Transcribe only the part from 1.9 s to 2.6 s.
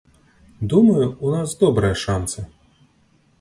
шанцы.